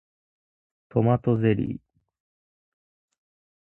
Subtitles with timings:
[0.89, 1.79] トマトゼリー